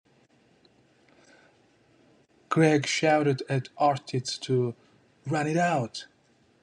Gregg 2.49 2.87
shouted 2.87 3.43
at 3.47 3.69
Ortiz 3.79 4.39
to, 4.39 4.73
Run 5.27 5.45
it 5.45 5.57
out! 5.57 6.07